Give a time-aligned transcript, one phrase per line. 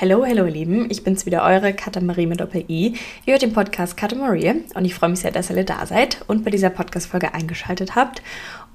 [0.00, 2.94] Hallo, hallo ihr Lieben, ich bin's wieder, eure Katamarie mit Doppel-I.
[3.26, 6.18] Ihr hört den Podcast Katamarie und ich freue mich sehr, dass ihr alle da seid
[6.28, 8.22] und bei dieser Podcast-Folge eingeschaltet habt.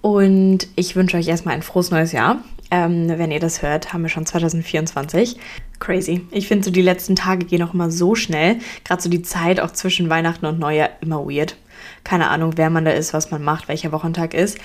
[0.02, 2.44] Und ich wünsche euch erstmal ein frohes neues Jahr.
[2.72, 5.38] Ähm, wenn ihr das hört, haben wir schon 2024.
[5.80, 6.28] Crazy.
[6.32, 8.58] Ich finde so die letzten Tage gehen auch immer so schnell.
[8.84, 11.56] Gerade so die Zeit auch zwischen Weihnachten und Neujahr immer weird.
[12.04, 14.58] Keine Ahnung, wer man da ist, was man macht, welcher Wochentag ist.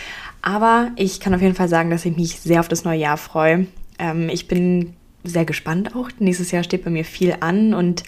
[0.43, 3.17] Aber ich kann auf jeden Fall sagen, dass ich mich sehr auf das neue Jahr
[3.17, 3.69] freue.
[4.01, 4.95] Ähm, ich bin
[5.25, 6.11] sehr gespannt auch.
[6.19, 8.03] Nächstes Jahr steht bei mir viel an und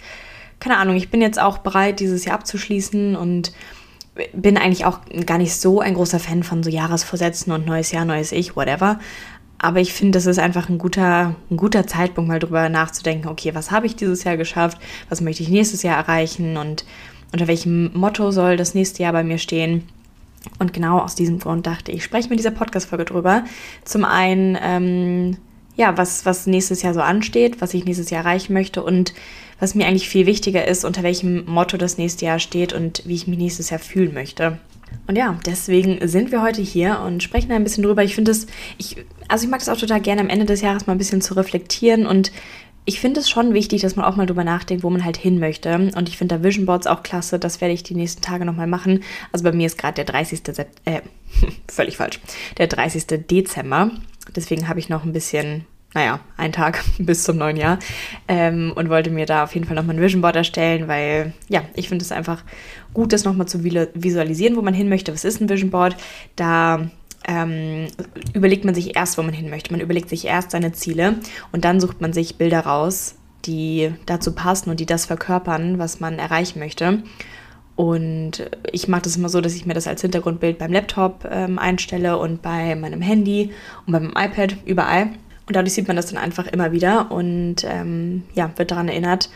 [0.59, 3.53] keine Ahnung, ich bin jetzt auch bereit, dieses Jahr abzuschließen und
[4.35, 8.05] bin eigentlich auch gar nicht so ein großer Fan von so Jahresvorsätzen und neues Jahr,
[8.05, 8.99] neues Ich, whatever.
[9.59, 13.55] Aber ich finde, das ist einfach ein guter, ein guter Zeitpunkt, mal drüber nachzudenken, okay,
[13.55, 16.85] was habe ich dieses Jahr geschafft, was möchte ich nächstes Jahr erreichen und
[17.33, 19.87] unter welchem Motto soll das nächste Jahr bei mir stehen.
[20.59, 23.45] Und genau aus diesem Grund dachte ich, spreche mit dieser Podcast-Folge drüber.
[23.85, 25.37] Zum einen, ähm,
[25.77, 29.15] ja, was, was nächstes Jahr so ansteht, was ich nächstes Jahr erreichen möchte und
[29.59, 33.15] was mir eigentlich viel wichtiger ist, unter welchem Motto das nächste Jahr steht und wie
[33.15, 34.59] ich mich nächstes Jahr fühlen möchte.
[35.07, 38.03] Und ja, deswegen sind wir heute hier und sprechen ein bisschen drüber.
[38.03, 38.47] Ich finde es,
[38.79, 38.97] ich,
[39.29, 41.35] also ich mag es auch total gerne am Ende des Jahres mal ein bisschen zu
[41.35, 42.33] reflektieren und
[42.91, 45.39] ich finde es schon wichtig, dass man auch mal drüber nachdenkt, wo man halt hin
[45.39, 45.73] möchte.
[45.95, 47.39] Und ich finde da Vision Boards auch klasse.
[47.39, 49.05] Das werde ich die nächsten Tage nochmal machen.
[49.31, 50.41] Also bei mir ist gerade der 30.
[50.51, 51.03] Sept äh,
[51.69, 52.19] völlig falsch.
[52.59, 53.07] Der 30.
[53.31, 53.93] Dezember.
[54.35, 57.79] Deswegen habe ich noch ein bisschen, naja, einen Tag bis zum neuen Jahr
[58.27, 61.63] ähm, und wollte mir da auf jeden Fall nochmal ein Vision Board erstellen, weil ja,
[61.77, 62.43] ich finde es einfach
[62.93, 65.15] gut, das nochmal zu visualisieren, wo man hin möchte.
[65.15, 65.95] Was ist ein Vision Board?
[66.35, 66.91] Da
[67.27, 67.87] ähm,
[68.33, 69.73] überlegt man sich erst, wo man hin möchte.
[69.73, 71.17] Man überlegt sich erst seine Ziele
[71.53, 76.01] und dann sucht man sich Bilder raus, die dazu passen und die das verkörpern, was
[76.01, 77.03] man erreichen möchte.
[77.77, 81.59] Und ich mache das immer so, dass ich mir das als Hintergrundbild beim Laptop ähm,
[81.59, 83.53] einstelle und bei meinem Handy
[83.87, 85.11] und beim iPad überall.
[85.47, 89.31] Und dadurch sieht man das dann einfach immer wieder und ähm, ja, wird daran erinnert,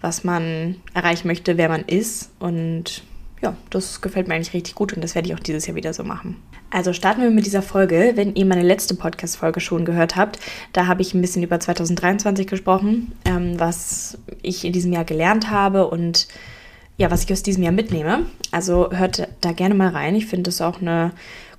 [0.00, 2.30] was man erreichen möchte, wer man ist.
[2.38, 3.02] Und
[3.40, 5.92] ja, das gefällt mir eigentlich richtig gut und das werde ich auch dieses Jahr wieder
[5.92, 6.36] so machen.
[6.70, 8.12] Also starten wir mit dieser Folge.
[8.14, 10.38] Wenn ihr meine letzte Podcast-Folge schon gehört habt,
[10.72, 15.50] da habe ich ein bisschen über 2023 gesprochen, ähm, was ich in diesem Jahr gelernt
[15.50, 16.28] habe und
[16.96, 18.26] ja, was ich aus diesem Jahr mitnehme.
[18.50, 20.16] Also hört da gerne mal rein.
[20.16, 21.12] Ich finde das auch eine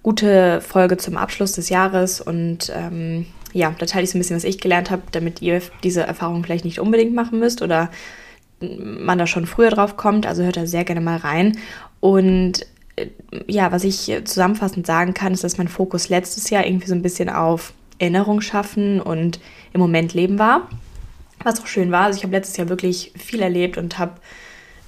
[0.03, 4.35] gute Folge zum Abschluss des Jahres und ähm, ja, da teile ich so ein bisschen,
[4.35, 7.89] was ich gelernt habe, damit ihr diese Erfahrung vielleicht nicht unbedingt machen müsst oder
[8.61, 10.25] man da schon früher drauf kommt.
[10.25, 11.57] Also hört da sehr gerne mal rein.
[11.99, 12.65] Und
[12.95, 13.07] äh,
[13.47, 17.01] ja, was ich zusammenfassend sagen kann, ist, dass mein Fokus letztes Jahr irgendwie so ein
[17.01, 19.39] bisschen auf Erinnerung schaffen und
[19.73, 20.69] im Moment leben war.
[21.43, 22.05] Was auch schön war.
[22.05, 24.13] Also ich habe letztes Jahr wirklich viel erlebt und habe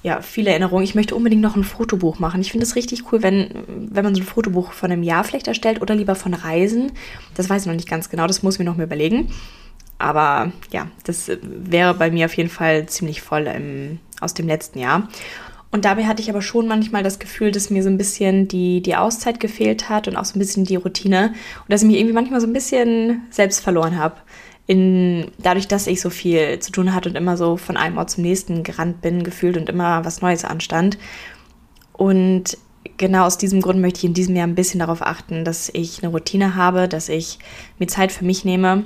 [0.02, 0.84] ja, viele Erinnerungen.
[0.84, 2.40] Ich möchte unbedingt noch ein Fotobuch machen.
[2.40, 5.46] Ich finde es richtig cool, wenn, wenn man so ein Fotobuch von einem Jahr vielleicht
[5.46, 6.92] erstellt oder lieber von Reisen.
[7.34, 9.28] Das weiß ich noch nicht ganz genau, das muss ich mir noch mal überlegen.
[10.02, 14.80] Aber ja, das wäre bei mir auf jeden Fall ziemlich voll im, aus dem letzten
[14.80, 15.08] Jahr.
[15.70, 18.82] Und dabei hatte ich aber schon manchmal das Gefühl, dass mir so ein bisschen die,
[18.82, 21.28] die Auszeit gefehlt hat und auch so ein bisschen die Routine.
[21.28, 24.16] Und dass ich mich irgendwie manchmal so ein bisschen selbst verloren habe
[24.66, 28.10] in, dadurch, dass ich so viel zu tun hatte und immer so von einem Ort
[28.10, 30.98] zum nächsten gerannt bin, gefühlt und immer was Neues anstand.
[31.92, 32.58] Und
[32.96, 36.02] genau aus diesem Grund möchte ich in diesem Jahr ein bisschen darauf achten, dass ich
[36.02, 37.38] eine Routine habe, dass ich
[37.78, 38.84] mir Zeit für mich nehme.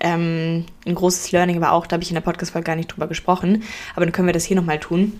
[0.00, 3.06] Ähm, ein großes Learning war auch, da habe ich in der Podcast-Folge gar nicht drüber
[3.06, 3.62] gesprochen,
[3.94, 5.12] aber dann können wir das hier nochmal tun.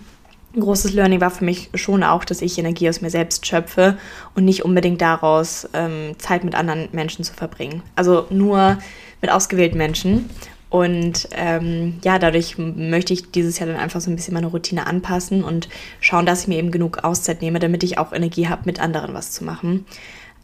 [0.53, 3.97] Ein großes Learning war für mich schon auch, dass ich Energie aus mir selbst schöpfe
[4.35, 7.83] und nicht unbedingt daraus ähm, Zeit mit anderen Menschen zu verbringen.
[7.95, 8.77] Also nur
[9.21, 10.29] mit ausgewählten Menschen.
[10.69, 14.87] Und ähm, ja, dadurch möchte ich dieses Jahr dann einfach so ein bisschen meine Routine
[14.87, 18.63] anpassen und schauen, dass ich mir eben genug Auszeit nehme, damit ich auch Energie habe,
[18.65, 19.85] mit anderen was zu machen.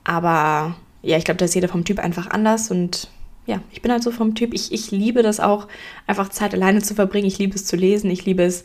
[0.03, 3.09] Aber ja, ich glaube, da ist jeder vom Typ einfach anders und
[3.47, 4.53] ja, ich bin halt so vom Typ.
[4.53, 5.67] Ich, ich liebe das auch,
[6.05, 7.27] einfach Zeit alleine zu verbringen.
[7.27, 8.11] Ich liebe es zu lesen.
[8.11, 8.63] Ich liebe es,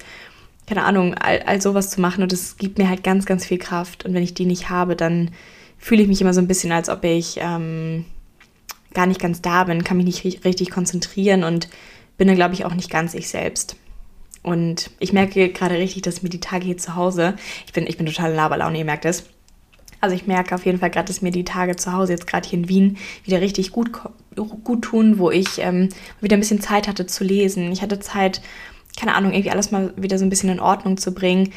[0.67, 2.23] keine Ahnung, all, all sowas zu machen.
[2.23, 4.05] Und es gibt mir halt ganz, ganz viel Kraft.
[4.05, 5.31] Und wenn ich die nicht habe, dann
[5.79, 8.05] fühle ich mich immer so ein bisschen, als ob ich ähm,
[8.93, 11.69] gar nicht ganz da bin, kann mich nicht richtig konzentrieren und
[12.19, 13.77] bin dann, glaube ich, auch nicht ganz ich selbst.
[14.43, 17.37] Und ich merke gerade richtig, dass mir die Tage hier zu Hause,
[17.67, 19.25] ich bin, ich bin total in Laberlaune, ihr merkt es.
[20.03, 22.49] Also ich merke auf jeden Fall gerade, dass mir die Tage zu Hause, jetzt gerade
[22.49, 23.93] hier in Wien, wieder richtig gut,
[24.35, 25.91] gut tun, wo ich ähm,
[26.21, 27.71] wieder ein bisschen Zeit hatte zu lesen.
[27.71, 28.43] Ich hatte Zeit,
[28.99, 31.53] keine Ahnung, irgendwie alles mal wieder so ein bisschen in Ordnung zu bringen.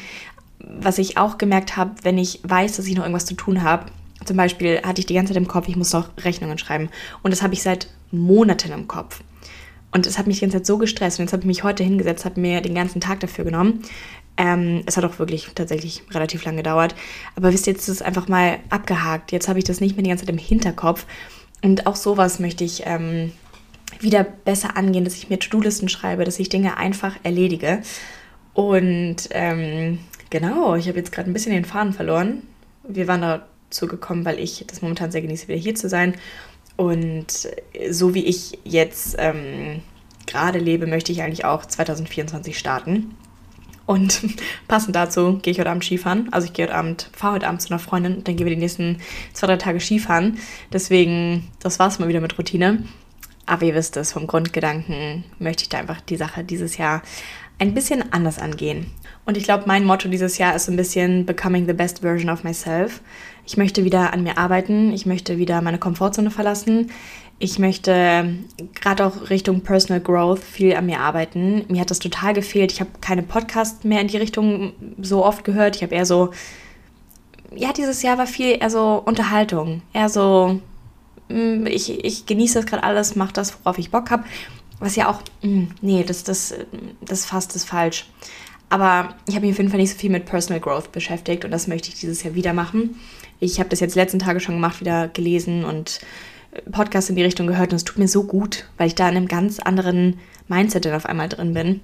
[0.60, 3.86] Was ich auch gemerkt habe, wenn ich weiß, dass ich noch irgendwas zu tun habe,
[4.24, 6.88] zum Beispiel hatte ich die ganze Zeit im Kopf, ich muss noch Rechnungen schreiben.
[7.24, 9.22] Und das habe ich seit Monaten im Kopf.
[9.90, 11.18] Und es hat mich die ganze Zeit so gestresst.
[11.18, 13.82] Und jetzt habe ich mich heute hingesetzt, habe mir den ganzen Tag dafür genommen.
[14.36, 16.94] Ähm, es hat auch wirklich tatsächlich relativ lang gedauert.
[17.36, 19.32] Aber wisst ihr, jetzt ist es einfach mal abgehakt.
[19.32, 21.06] Jetzt habe ich das nicht mehr die ganze Zeit im Hinterkopf.
[21.62, 23.32] Und auch sowas möchte ich ähm,
[24.00, 27.80] wieder besser angehen, dass ich mir To-Do-Listen schreibe, dass ich Dinge einfach erledige.
[28.52, 29.98] Und ähm,
[30.30, 32.42] genau, ich habe jetzt gerade ein bisschen den Faden verloren.
[32.86, 36.14] Wir waren dazu gekommen, weil ich das momentan sehr genieße, wieder hier zu sein.
[36.76, 37.48] Und
[37.90, 39.82] so wie ich jetzt ähm,
[40.26, 43.14] gerade lebe, möchte ich eigentlich auch 2024 starten.
[43.86, 44.20] Und
[44.68, 46.28] passend dazu gehe ich heute Abend Skifahren.
[46.32, 48.54] Also ich gehe heute Abend, fahre heute Abend zu einer Freundin und dann gehen wir
[48.54, 48.98] die nächsten
[49.32, 50.38] zwei, drei Tage Skifahren.
[50.72, 52.84] Deswegen, das war es mal wieder mit Routine.
[53.46, 57.02] Aber ihr wisst es, vom Grundgedanken möchte ich da einfach die Sache dieses Jahr
[57.58, 58.86] ein bisschen anders angehen.
[59.24, 62.44] Und ich glaube, mein Motto dieses Jahr ist ein bisschen Becoming the best version of
[62.44, 63.00] myself.
[63.46, 66.90] Ich möchte wieder an mir arbeiten, ich möchte wieder meine Komfortzone verlassen.
[67.38, 68.34] Ich möchte
[68.80, 71.66] gerade auch Richtung Personal Growth viel an mir arbeiten.
[71.68, 72.72] Mir hat das total gefehlt.
[72.72, 75.76] Ich habe keine Podcasts mehr in die Richtung so oft gehört.
[75.76, 76.30] Ich habe eher so,
[77.54, 79.82] ja, dieses Jahr war viel eher so Unterhaltung.
[79.92, 80.60] Eher so,
[81.28, 84.24] mm, ich, ich genieße das gerade alles, mache das, worauf ich Bock habe.
[84.78, 86.54] Was ja auch, mm, nee, das, das,
[87.02, 88.06] das fasst ist falsch.
[88.70, 91.50] Aber ich habe mich auf jeden Fall nicht so viel mit Personal Growth beschäftigt und
[91.50, 92.98] das möchte ich dieses Jahr wieder machen.
[93.40, 96.00] Ich habe das jetzt letzten Tage schon gemacht, wieder gelesen und
[96.70, 99.16] Podcast in die Richtung gehört und es tut mir so gut, weil ich da in
[99.16, 100.18] einem ganz anderen
[100.48, 101.80] Mindset dann auf einmal drin bin.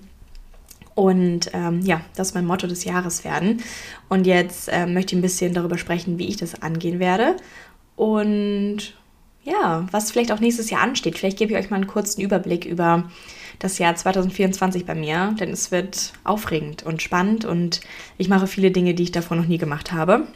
[0.94, 3.62] Und ähm, ja, das ist mein Motto des Jahres werden.
[4.08, 7.36] Und jetzt ähm, möchte ich ein bisschen darüber sprechen, wie ich das angehen werde.
[7.96, 8.94] Und
[9.44, 11.18] ja, was vielleicht auch nächstes Jahr ansteht.
[11.18, 13.10] Vielleicht gebe ich euch mal einen kurzen Überblick über
[13.58, 17.80] das Jahr 2024 bei mir, denn es wird aufregend und spannend und
[18.18, 20.26] ich mache viele Dinge, die ich davor noch nie gemacht habe.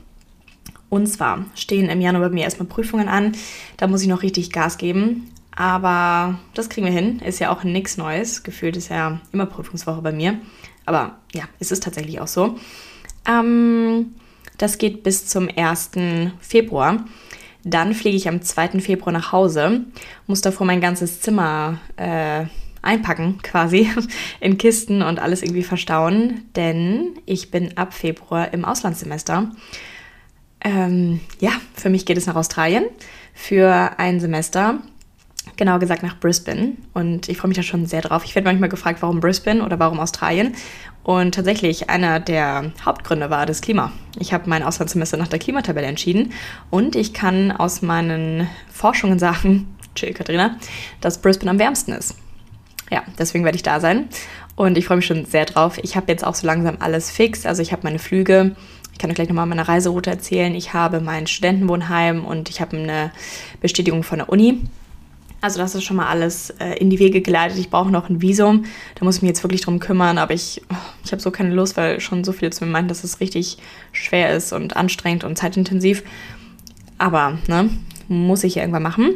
[0.88, 3.32] Und zwar stehen im Januar bei mir erstmal Prüfungen an.
[3.76, 5.30] Da muss ich noch richtig Gas geben.
[5.54, 7.20] Aber das kriegen wir hin.
[7.20, 8.42] Ist ja auch nichts Neues.
[8.42, 10.38] Gefühlt ist ja immer Prüfungswoche bei mir.
[10.84, 12.56] Aber ja, es ist tatsächlich auch so.
[13.26, 14.14] Ähm,
[14.58, 15.90] das geht bis zum 1.
[16.40, 17.04] Februar.
[17.64, 18.80] Dann fliege ich am 2.
[18.80, 19.86] Februar nach Hause,
[20.28, 22.44] muss davor mein ganzes Zimmer äh,
[22.80, 23.90] einpacken, quasi,
[24.40, 29.50] in Kisten und alles irgendwie verstauen, denn ich bin ab Februar im Auslandssemester.
[30.60, 32.84] Ähm, ja, für mich geht es nach Australien
[33.34, 34.78] für ein Semester.
[35.56, 36.72] Genauer gesagt nach Brisbane.
[36.92, 38.24] Und ich freue mich da schon sehr drauf.
[38.24, 40.54] Ich werde manchmal gefragt, warum Brisbane oder warum Australien.
[41.02, 43.92] Und tatsächlich, einer der Hauptgründe war das Klima.
[44.18, 46.32] Ich habe mein Auslandssemester nach der Klimatabelle entschieden.
[46.68, 50.56] Und ich kann aus meinen Forschungen sagen, chill Katrina,
[51.00, 52.16] dass Brisbane am wärmsten ist.
[52.90, 54.08] Ja, deswegen werde ich da sein.
[54.56, 55.78] Und ich freue mich schon sehr drauf.
[55.82, 57.46] Ich habe jetzt auch so langsam alles fix.
[57.46, 58.56] Also ich habe meine Flüge
[58.96, 60.54] ich kann euch gleich nochmal meine Reiseroute erzählen.
[60.54, 63.12] Ich habe mein Studentenwohnheim und ich habe eine
[63.60, 64.62] Bestätigung von der Uni.
[65.42, 67.58] Also das ist schon mal alles äh, in die Wege geleitet.
[67.58, 68.64] Ich brauche noch ein Visum.
[68.94, 70.16] Da muss ich mich jetzt wirklich drum kümmern.
[70.16, 72.88] Aber ich, oh, ich habe so keine Lust, weil schon so viele zu mir meinen,
[72.88, 73.58] dass es richtig
[73.92, 76.02] schwer ist und anstrengend und zeitintensiv.
[76.96, 77.68] Aber, ne,
[78.08, 79.10] muss ich ja irgendwann machen.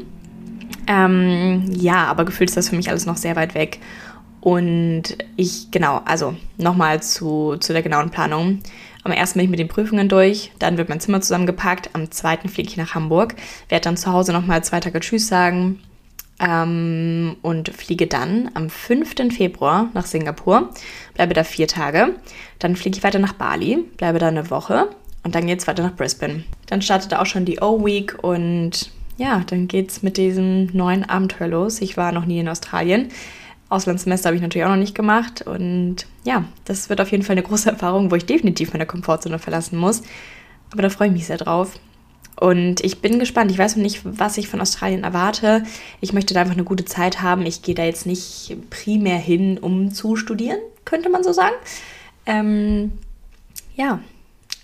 [0.88, 3.78] Ähm, ja, aber gefühlt ist das für mich alles noch sehr weit weg.
[4.42, 8.58] Und ich, genau, also nochmal zu, zu der genauen Planung.
[9.02, 12.48] Am ersten bin ich mit den Prüfungen durch, dann wird mein Zimmer zusammengepackt, am zweiten
[12.48, 13.34] fliege ich nach Hamburg,
[13.68, 15.80] werde dann zu Hause nochmal zwei Tage Tschüss sagen
[16.38, 19.34] ähm, und fliege dann am 5.
[19.34, 20.70] Februar nach Singapur,
[21.14, 22.16] bleibe da vier Tage,
[22.58, 24.88] dann fliege ich weiter nach Bali, bleibe da eine Woche
[25.22, 26.44] und dann geht es weiter nach Brisbane.
[26.66, 31.48] Dann startet auch schon die O-Week und ja, dann geht es mit diesem neuen Abenteuer
[31.48, 31.82] los.
[31.82, 33.08] Ich war noch nie in Australien.
[33.70, 35.42] Auslandssemester habe ich natürlich auch noch nicht gemacht.
[35.42, 39.38] Und ja, das wird auf jeden Fall eine große Erfahrung, wo ich definitiv meine Komfortzone
[39.38, 40.02] verlassen muss.
[40.72, 41.78] Aber da freue ich mich sehr drauf.
[42.38, 43.50] Und ich bin gespannt.
[43.50, 45.62] Ich weiß noch nicht, was ich von Australien erwarte.
[46.00, 47.46] Ich möchte da einfach eine gute Zeit haben.
[47.46, 51.54] Ich gehe da jetzt nicht primär hin, um zu studieren, könnte man so sagen.
[52.26, 52.92] Ähm,
[53.76, 54.00] ja,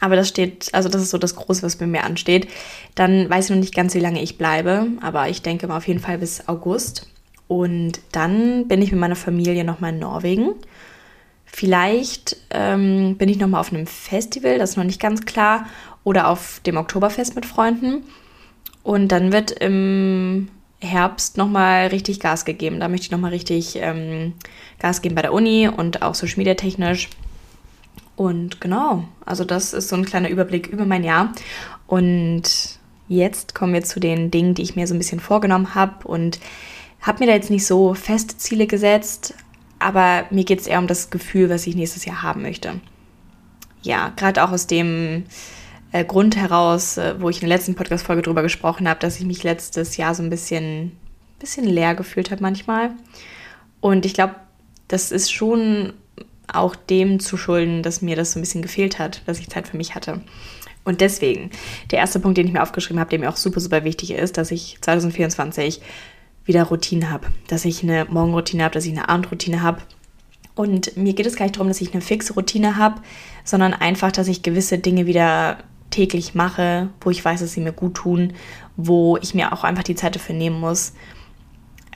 [0.01, 2.49] aber das steht, also das ist so das Große, was bei mir ansteht.
[2.95, 5.89] Dann weiß ich noch nicht ganz, wie lange ich bleibe, aber ich denke mal auf
[5.89, 7.07] jeden Fall bis August.
[7.49, 10.55] Und dann bin ich mit meiner Familie nochmal in Norwegen.
[11.45, 15.67] Vielleicht ähm, bin ich nochmal auf einem Festival, das ist noch nicht ganz klar,
[16.05, 18.03] oder auf dem Oktoberfest mit Freunden.
[18.83, 20.49] Und dann wird im
[20.81, 22.81] Herbst nochmal richtig Gas gegeben.
[22.81, 24.35] Da möchte ich nochmal richtig ähm,
[24.79, 27.09] Gas geben bei der Uni und auch social media technisch.
[28.17, 31.33] Und genau, also das ist so ein kleiner Überblick über mein Jahr.
[31.87, 32.43] Und
[33.09, 36.07] jetzt kommen wir zu den Dingen, die ich mir so ein bisschen vorgenommen habe.
[36.07, 36.39] Und
[37.01, 39.35] habe mir da jetzt nicht so feste Ziele gesetzt,
[39.79, 42.81] aber mir geht es eher um das Gefühl, was ich nächstes Jahr haben möchte.
[43.83, 45.25] Ja, gerade auch aus dem
[45.93, 49.27] äh, Grund heraus, äh, wo ich in der letzten Podcast-Folge drüber gesprochen habe, dass ich
[49.27, 50.93] mich letztes Jahr so ein bisschen,
[51.39, 52.91] bisschen leer gefühlt habe manchmal.
[53.81, 54.35] Und ich glaube,
[54.89, 55.93] das ist schon
[56.53, 59.69] auch dem zu schulden, dass mir das so ein bisschen gefehlt hat, dass ich Zeit
[59.69, 60.21] für mich hatte.
[60.85, 61.51] Und deswegen,
[61.91, 64.39] der erste Punkt, den ich mir aufgeschrieben habe, der mir auch super, super wichtig ist,
[64.39, 65.81] dass ich 2024
[66.47, 67.27] wieder Routine habe.
[67.49, 69.83] Dass ich eine Morgenroutine habe, dass ich eine Abendroutine habe.
[70.55, 73.03] Und mir geht es gar nicht darum, dass ich eine fixe Routine habe,
[73.45, 75.59] sondern einfach, dass ich gewisse Dinge wieder
[75.91, 78.33] täglich mache, wo ich weiß, dass sie mir gut tun,
[78.77, 80.95] wo ich mir auch einfach die Zeit dafür nehmen muss,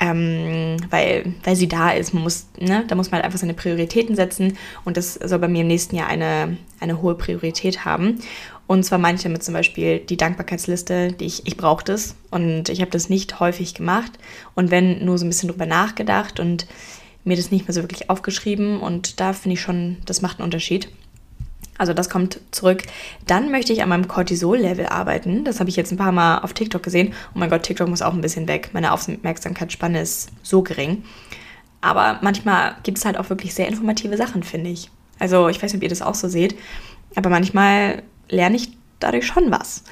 [0.00, 2.14] ähm, weil, weil sie da ist.
[2.14, 5.48] Man muss, ne, da muss man halt einfach seine Prioritäten setzen und das soll bei
[5.48, 8.18] mir im nächsten Jahr eine, eine hohe Priorität haben.
[8.66, 12.80] Und zwar manche mit zum Beispiel die Dankbarkeitsliste, die ich, ich brauche das und ich
[12.80, 14.12] habe das nicht häufig gemacht
[14.54, 16.66] und wenn nur so ein bisschen drüber nachgedacht und
[17.24, 20.44] mir das nicht mehr so wirklich aufgeschrieben und da finde ich schon, das macht einen
[20.44, 20.88] Unterschied.
[21.80, 22.82] Also das kommt zurück.
[23.26, 25.44] Dann möchte ich an meinem Cortisol-Level arbeiten.
[25.44, 27.14] Das habe ich jetzt ein paar Mal auf TikTok gesehen.
[27.34, 28.68] Oh mein Gott, TikTok muss auch ein bisschen weg.
[28.74, 31.04] Meine Aufmerksamkeitsspanne ist so gering.
[31.80, 34.90] Aber manchmal gibt es halt auch wirklich sehr informative Sachen, finde ich.
[35.18, 36.54] Also ich weiß nicht, ob ihr das auch so seht.
[37.14, 39.82] Aber manchmal lerne ich dadurch schon was.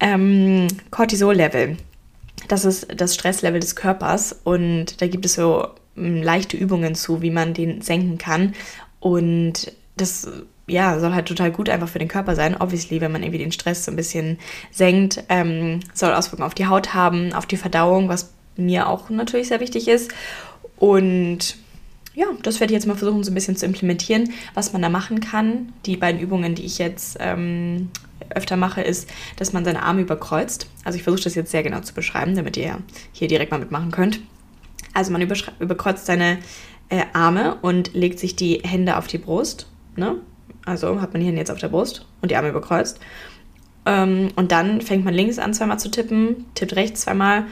[0.00, 1.76] Ähm, Cortisol-Level.
[2.48, 7.20] Das ist das Stresslevel des Körpers und da gibt es so ähm, leichte Übungen zu,
[7.20, 8.54] wie man den senken kann.
[9.00, 10.26] Und das
[10.70, 12.56] ja, soll halt total gut einfach für den Körper sein.
[12.58, 14.38] Obviously, wenn man irgendwie den Stress so ein bisschen
[14.70, 19.48] senkt, ähm, soll Auswirkungen auf die Haut haben, auf die Verdauung, was mir auch natürlich
[19.48, 20.12] sehr wichtig ist.
[20.76, 21.56] Und
[22.14, 24.88] ja, das werde ich jetzt mal versuchen, so ein bisschen zu implementieren, was man da
[24.88, 25.72] machen kann.
[25.86, 27.90] Die beiden Übungen, die ich jetzt ähm,
[28.30, 30.66] öfter mache, ist, dass man seine Arme überkreuzt.
[30.84, 32.78] Also ich versuche das jetzt sehr genau zu beschreiben, damit ihr
[33.12, 34.20] hier direkt mal mitmachen könnt.
[34.92, 36.38] Also man überkreuzt seine
[36.88, 39.66] äh, Arme und legt sich die Hände auf die Brust.
[39.96, 40.16] Ne?
[40.64, 43.00] Also hat man die Hände jetzt auf der Brust und die Arme überkreuzt.
[43.86, 47.44] Ähm, und dann fängt man links an, zweimal zu tippen, tippt rechts zweimal,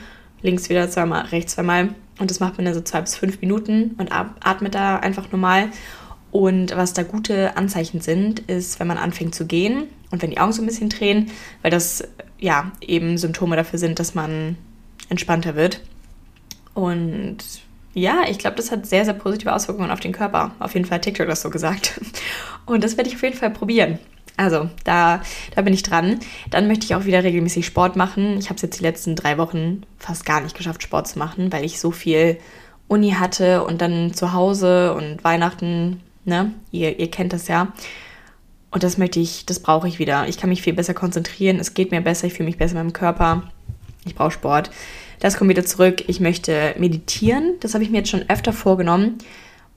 [0.43, 3.95] links wieder zweimal, rechts zweimal und das macht man dann so zwei bis fünf Minuten
[3.99, 5.69] und atmet da einfach normal.
[6.31, 10.39] Und was da gute Anzeichen sind, ist, wenn man anfängt zu gehen und wenn die
[10.39, 11.31] Augen so ein bisschen drehen,
[11.63, 12.07] weil das
[12.39, 14.59] ja eben Symptome dafür sind, dass man
[15.09, 15.81] entspannter wird.
[16.75, 17.39] Und
[17.95, 20.53] ja, ich glaube, das hat sehr, sehr positive Auswirkungen auf den Körper.
[20.59, 22.01] Auf jeden Fall hat TikTok das so gesagt.
[22.67, 23.99] Und das werde ich auf jeden Fall probieren.
[24.37, 25.21] Also, da,
[25.57, 26.21] da bin ich dran.
[26.51, 28.39] Dann möchte ich auch wieder regelmäßig Sport machen.
[28.39, 31.53] Ich habe es jetzt die letzten drei Wochen fast gar nicht geschafft, Sport zu machen,
[31.53, 32.39] weil ich so viel
[32.87, 36.53] Uni hatte und dann zu Hause und Weihnachten, ne?
[36.71, 37.73] Ihr, ihr kennt das ja.
[38.71, 40.29] Und das möchte ich, das brauche ich wieder.
[40.29, 42.79] Ich kann mich viel besser konzentrieren, es geht mir besser, ich fühle mich besser in
[42.79, 43.43] meinem Körper.
[44.05, 44.71] Ich brauche Sport.
[45.21, 46.05] Das kommt wieder zurück.
[46.07, 47.55] Ich möchte meditieren.
[47.61, 49.19] Das habe ich mir jetzt schon öfter vorgenommen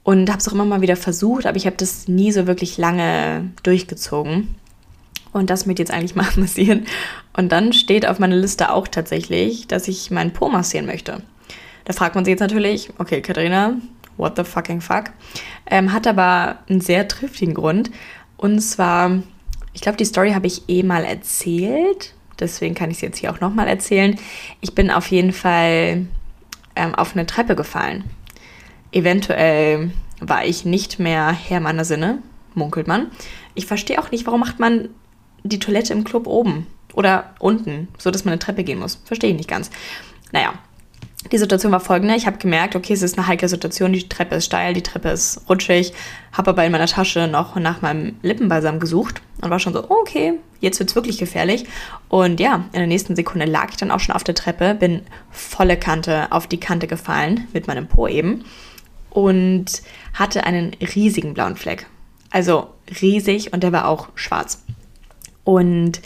[0.04, 2.78] und habe es auch immer mal wieder versucht, aber ich habe das nie so wirklich
[2.78, 4.54] lange durchgezogen.
[5.32, 6.86] Und das möchte ich jetzt eigentlich mal massieren.
[7.36, 11.22] Und dann steht auf meiner Liste auch tatsächlich, dass ich meinen Po massieren möchte.
[11.84, 13.74] Da fragt man sich jetzt natürlich, okay, Katharina,
[14.16, 15.04] what the fucking fuck?
[15.66, 17.90] Ähm, hat aber einen sehr triftigen Grund.
[18.36, 19.22] Und zwar,
[19.72, 22.14] ich glaube, die Story habe ich eh mal erzählt.
[22.38, 24.18] Deswegen kann ich es jetzt hier auch nochmal erzählen.
[24.60, 26.06] Ich bin auf jeden Fall
[26.74, 28.04] ähm, auf eine Treppe gefallen
[28.92, 32.18] Eventuell war ich nicht mehr Herr meiner Sinne,
[32.54, 33.10] munkelt man.
[33.54, 34.90] Ich verstehe auch nicht, warum macht man
[35.42, 39.00] die Toilette im Club oben oder unten, so dass man eine Treppe gehen muss.
[39.06, 39.70] Verstehe ich nicht ganz.
[40.30, 40.52] Naja,
[41.30, 42.16] die Situation war folgende.
[42.16, 43.92] Ich habe gemerkt, okay, es ist eine heikle Situation.
[43.92, 45.92] Die Treppe ist steil, die Treppe ist rutschig.
[46.32, 50.34] Habe aber in meiner Tasche noch nach meinem Lippenbalsam gesucht und war schon so, okay,
[50.60, 51.66] jetzt wird es wirklich gefährlich.
[52.08, 55.02] Und ja, in der nächsten Sekunde lag ich dann auch schon auf der Treppe, bin
[55.30, 58.44] volle Kante auf die Kante gefallen, mit meinem Po eben
[59.10, 59.82] und
[60.14, 61.86] hatte einen riesigen blauen Fleck.
[62.30, 62.68] Also
[63.00, 64.62] riesig und der war auch schwarz.
[65.44, 66.00] Und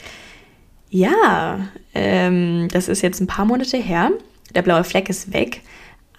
[0.89, 1.59] ja,
[1.93, 4.11] ähm, das ist jetzt ein paar Monate her.
[4.55, 5.61] Der blaue Fleck ist weg,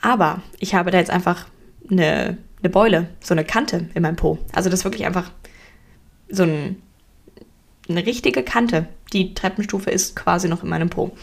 [0.00, 1.46] aber ich habe da jetzt einfach
[1.90, 4.38] eine, eine Beule, so eine Kante in meinem Po.
[4.52, 5.30] Also das ist wirklich einfach
[6.28, 6.82] so ein,
[7.88, 8.86] eine richtige Kante.
[9.12, 11.16] Die Treppenstufe ist quasi noch in meinem Po.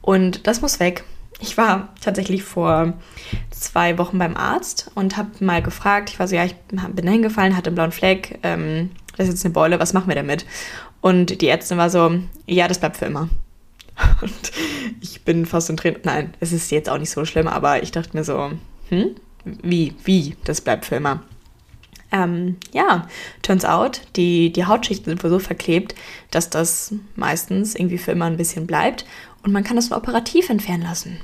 [0.00, 1.04] Und das muss weg.
[1.40, 2.94] Ich war tatsächlich vor
[3.50, 7.56] zwei Wochen beim Arzt und habe mal gefragt, ich war so, ja, ich bin hingefallen,
[7.56, 10.46] hatte einen blauen Fleck, ähm, das ist jetzt eine Beule, was machen wir damit?
[11.00, 13.28] Und die Ärztin war so, ja, das bleibt für immer.
[14.22, 14.52] Und
[15.00, 16.00] ich bin fast in Tränen.
[16.04, 18.50] Nein, es ist jetzt auch nicht so schlimm, aber ich dachte mir so,
[18.88, 21.22] hm, wie, wie, das bleibt für immer.
[22.10, 23.06] Ähm, ja,
[23.42, 25.94] turns out, die, die Hautschichten sind so verklebt,
[26.30, 29.04] dass das meistens irgendwie für immer ein bisschen bleibt
[29.42, 31.20] und man kann das operativ entfernen lassen.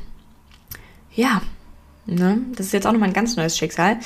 [1.14, 1.40] Ja,
[2.04, 2.40] ne?
[2.54, 3.98] das ist jetzt auch nochmal ein ganz neues Schicksal.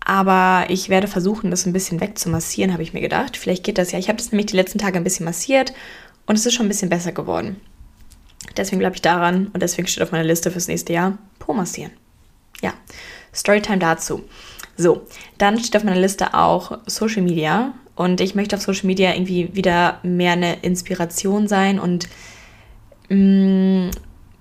[0.00, 3.36] Aber ich werde versuchen, das ein bisschen wegzumassieren, habe ich mir gedacht.
[3.36, 3.98] Vielleicht geht das ja.
[3.98, 5.74] Ich habe das nämlich die letzten Tage ein bisschen massiert
[6.26, 7.60] und es ist schon ein bisschen besser geworden.
[8.56, 11.92] Deswegen glaube ich daran und deswegen steht auf meiner Liste fürs nächste Jahr Po massieren.
[12.62, 12.72] Ja,
[13.34, 14.24] Storytime dazu.
[14.76, 15.06] So,
[15.38, 19.54] dann steht auf meiner Liste auch Social Media und ich möchte auf Social Media irgendwie
[19.54, 22.08] wieder mehr eine Inspiration sein und
[23.08, 23.90] mh, mm,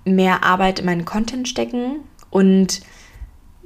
[0.06, 1.98] mehr Arbeit in meinen Content stecken
[2.30, 2.82] und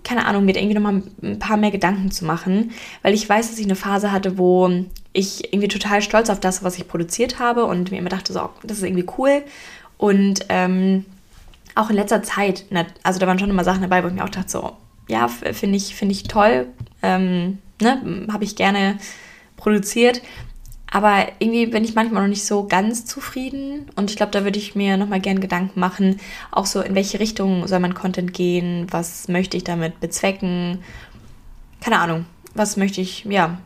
[0.04, 2.72] keine Ahnung, mir irgendwie nochmal ein paar mehr Gedanken zu machen,
[3.04, 4.70] weil ich weiß, dass ich eine Phase hatte, wo
[5.14, 8.50] ich irgendwie total stolz auf das, was ich produziert habe und mir immer dachte, so,
[8.64, 9.44] das ist irgendwie cool.
[10.02, 11.06] Und ähm,
[11.76, 12.66] auch in letzter Zeit,
[13.04, 14.72] also da waren schon immer Sachen dabei, wo ich mir auch dachte, so,
[15.08, 16.66] ja, finde ich, find ich toll,
[17.04, 18.98] ähm, ne, habe ich gerne
[19.58, 20.24] produziert.
[20.90, 23.92] Aber irgendwie bin ich manchmal noch nicht so ganz zufrieden.
[23.96, 27.20] Und ich glaube, da würde ich mir nochmal gerne Gedanken machen, auch so in welche
[27.20, 30.80] Richtung soll mein Content gehen, was möchte ich damit bezwecken,
[31.80, 33.60] keine Ahnung, was möchte ich, ja,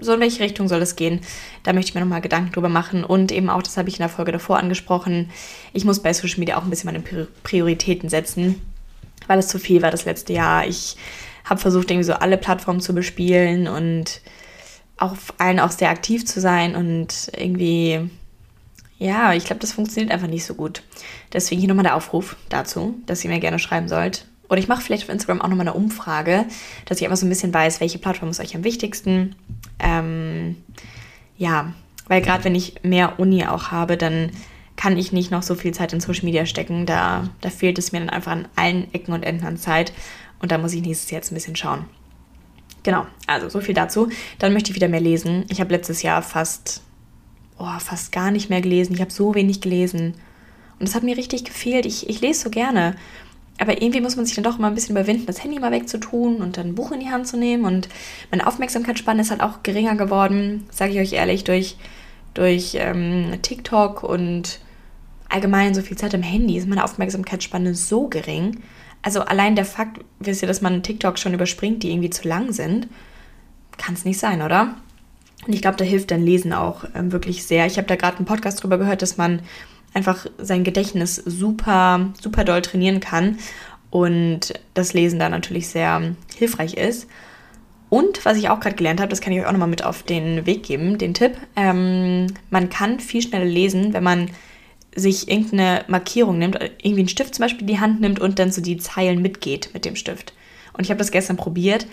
[0.00, 1.20] so in welche Richtung soll es gehen,
[1.64, 4.02] da möchte ich mir nochmal Gedanken drüber machen und eben auch, das habe ich in
[4.02, 5.30] der Folge davor angesprochen,
[5.72, 7.02] ich muss bei Social Media auch ein bisschen meine
[7.42, 8.60] Prioritäten setzen,
[9.26, 10.66] weil es zu viel war das letzte Jahr.
[10.66, 10.96] Ich
[11.44, 14.20] habe versucht, irgendwie so alle Plattformen zu bespielen und
[14.96, 18.10] auf allen auch sehr aktiv zu sein und irgendwie,
[18.98, 20.82] ja, ich glaube, das funktioniert einfach nicht so gut.
[21.32, 24.26] Deswegen hier nochmal der Aufruf dazu, dass ihr mir gerne schreiben sollt.
[24.48, 26.46] Oder ich mache vielleicht auf Instagram auch nochmal eine Umfrage,
[26.86, 29.36] dass ich einfach so ein bisschen weiß, welche Plattform ist euch am wichtigsten.
[29.78, 30.56] Ähm,
[31.36, 31.72] ja,
[32.08, 34.30] weil gerade wenn ich mehr Uni auch habe, dann
[34.76, 36.86] kann ich nicht noch so viel Zeit in Social Media stecken.
[36.86, 39.92] Da, da fehlt es mir dann einfach an allen Ecken und Enden an Zeit.
[40.40, 41.84] Und da muss ich nächstes Jahr jetzt ein bisschen schauen.
[42.84, 44.08] Genau, also so viel dazu.
[44.38, 45.44] Dann möchte ich wieder mehr lesen.
[45.48, 46.82] Ich habe letztes Jahr fast,
[47.58, 48.94] oh, fast gar nicht mehr gelesen.
[48.94, 50.14] Ich habe so wenig gelesen.
[50.78, 51.84] Und das hat mir richtig gefehlt.
[51.84, 52.94] Ich, ich lese so gerne.
[53.58, 56.36] Aber irgendwie muss man sich dann doch immer ein bisschen überwinden, das Handy mal wegzutun
[56.36, 57.64] und dann ein Buch in die Hand zu nehmen.
[57.64, 57.88] Und
[58.30, 61.76] meine Aufmerksamkeitsspanne ist halt auch geringer geworden, sage ich euch ehrlich, durch,
[62.34, 64.60] durch ähm, TikTok und
[65.28, 68.62] allgemein so viel Zeit am Handy ist meine Aufmerksamkeitsspanne so gering,
[69.02, 72.52] also allein der Fakt, wisst ihr, dass man TikTok schon überspringt, die irgendwie zu lang
[72.52, 72.88] sind,
[73.76, 74.74] kann es nicht sein, oder?
[75.46, 77.66] Und ich glaube, da hilft dann Lesen auch ähm, wirklich sehr.
[77.66, 79.40] Ich habe da gerade einen Podcast drüber gehört, dass man
[79.94, 83.38] einfach sein Gedächtnis super, super doll trainieren kann
[83.90, 87.08] und das Lesen da natürlich sehr hilfreich ist.
[87.90, 90.02] Und was ich auch gerade gelernt habe, das kann ich euch auch nochmal mit auf
[90.02, 91.36] den Weg geben, den Tipp.
[91.56, 94.30] Ähm, man kann viel schneller lesen, wenn man
[94.94, 98.52] sich irgendeine Markierung nimmt, irgendwie einen Stift zum Beispiel in die Hand nimmt und dann
[98.52, 100.34] so die Zeilen mitgeht mit dem Stift.
[100.74, 101.86] Und ich habe das gestern probiert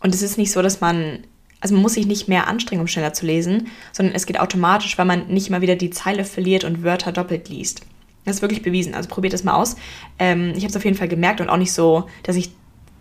[0.00, 1.24] und es ist nicht so, dass man,
[1.62, 4.98] also man muss sich nicht mehr anstrengen, um schneller zu lesen, sondern es geht automatisch,
[4.98, 7.82] weil man nicht immer wieder die Zeile verliert und Wörter doppelt liest.
[8.24, 9.76] Das ist wirklich bewiesen, also probiert das mal aus.
[10.18, 12.50] Ähm, ich habe es auf jeden Fall gemerkt und auch nicht so, dass ich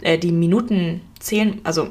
[0.04, 1.90] äh, die Minuten zählen, also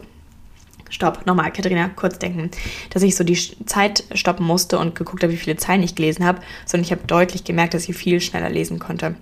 [0.90, 2.50] Stopp, nochmal, Katharina, kurz denken,
[2.90, 6.24] dass ich so die Zeit stoppen musste und geguckt habe, wie viele Zeilen ich gelesen
[6.24, 9.16] habe, sondern ich habe deutlich gemerkt, dass ich viel schneller lesen konnte.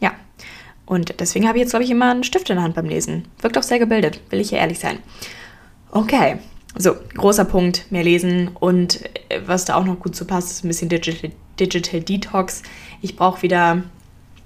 [0.00, 0.12] Ja,
[0.86, 3.26] und deswegen habe ich jetzt, glaube ich, immer einen Stift in der Hand beim Lesen.
[3.40, 4.98] Wirkt auch sehr gebildet, will ich hier ehrlich sein.
[5.92, 6.38] Okay,
[6.78, 10.64] so, großer Punkt, mehr lesen und äh, was da auch noch gut zu passt, ist
[10.64, 12.62] ein bisschen Digital, Digital Detox.
[13.02, 13.82] Ich brauche wieder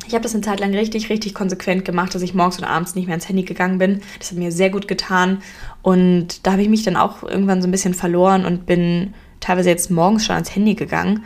[0.06, 2.94] ich habe das eine Zeit lang richtig, richtig konsequent gemacht, dass ich morgens und abends
[2.94, 4.00] nicht mehr ans Handy gegangen bin.
[4.18, 5.42] Das hat mir sehr gut getan.
[5.82, 9.70] Und da habe ich mich dann auch irgendwann so ein bisschen verloren und bin teilweise
[9.70, 11.24] jetzt morgens schon ans Handy gegangen.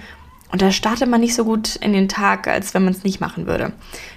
[0.51, 3.21] Und da startet man nicht so gut in den Tag, als wenn man es nicht
[3.21, 3.73] machen würde.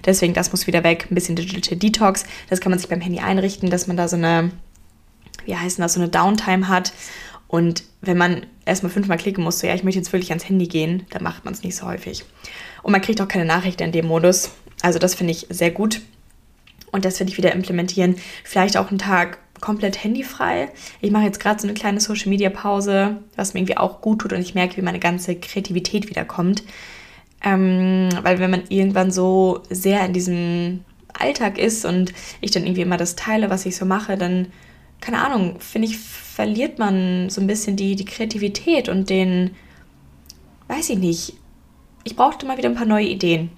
[0.05, 1.07] Deswegen, das muss wieder weg.
[1.09, 2.25] Ein bisschen Digital Detox.
[2.49, 4.51] Das kann man sich beim Handy einrichten, dass man da so eine,
[5.45, 6.93] wie heißt das, so eine Downtime hat.
[7.47, 10.67] Und wenn man erstmal fünfmal klicken muss, so ja, ich möchte jetzt wirklich ans Handy
[10.67, 12.23] gehen, dann macht man es nicht so häufig.
[12.83, 14.51] Und man kriegt auch keine Nachrichten in dem Modus.
[14.81, 16.01] Also das finde ich sehr gut.
[16.91, 18.15] Und das werde ich wieder implementieren.
[18.43, 20.69] Vielleicht auch einen Tag komplett handyfrei.
[20.99, 24.19] Ich mache jetzt gerade so eine kleine Social Media Pause, was mir irgendwie auch gut
[24.19, 26.63] tut und ich merke, wie meine ganze Kreativität wiederkommt.
[27.43, 32.81] Ähm, weil wenn man irgendwann so sehr in diesem Alltag ist und ich dann irgendwie
[32.81, 34.47] immer das teile, was ich so mache, dann,
[35.01, 39.51] keine Ahnung, finde ich, verliert man so ein bisschen die, die Kreativität und den,
[40.67, 41.33] weiß ich nicht,
[42.03, 43.49] ich brauchte mal wieder ein paar neue Ideen.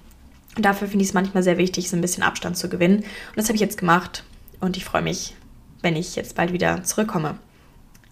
[0.56, 2.98] Und dafür finde ich es manchmal sehr wichtig, so ein bisschen Abstand zu gewinnen.
[2.98, 4.24] Und das habe ich jetzt gemacht.
[4.60, 5.34] Und ich freue mich,
[5.82, 7.38] wenn ich jetzt bald wieder zurückkomme.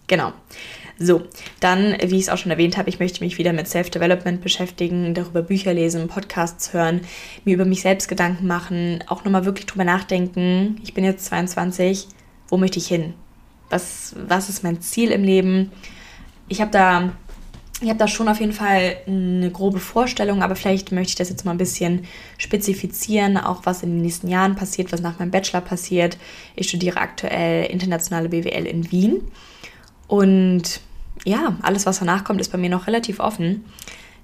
[0.07, 0.33] Genau.
[0.99, 1.23] So,
[1.59, 5.13] dann, wie ich es auch schon erwähnt habe, ich möchte mich wieder mit Self-Development beschäftigen,
[5.15, 7.01] darüber Bücher lesen, Podcasts hören,
[7.45, 10.79] mir über mich selbst Gedanken machen, auch nochmal wirklich drüber nachdenken.
[10.83, 12.07] Ich bin jetzt 22,
[12.47, 13.15] wo möchte ich hin?
[13.73, 15.71] Was, was ist mein Ziel im Leben?
[16.47, 17.13] Ich habe da
[17.81, 21.43] habe da schon auf jeden Fall eine grobe Vorstellung, aber vielleicht möchte ich das jetzt
[21.43, 22.05] mal ein bisschen
[22.37, 26.17] spezifizieren, auch was in den nächsten Jahren passiert, was nach meinem Bachelor passiert.
[26.55, 29.21] Ich studiere aktuell internationale BWL in Wien
[30.07, 30.81] und
[31.25, 33.65] ja, alles, was danach kommt, ist bei mir noch relativ offen.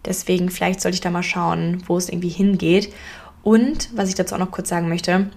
[0.05, 2.93] Deswegen vielleicht sollte ich da mal schauen, wo es irgendwie hingeht.
[3.43, 5.29] Und was ich dazu auch noch kurz sagen möchte,